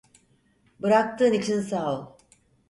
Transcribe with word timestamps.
Bıraktığın 0.81 1.33
için 1.33 1.61
sağ 1.61 1.99
ol. 1.99 2.05